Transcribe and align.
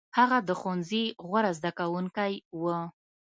هغه 0.17 0.37
د 0.47 0.49
ښوونځي 0.59 1.03
غوره 1.27 1.51
زده 1.57 1.71
کوونکی 1.79 2.33
و. 2.59 2.61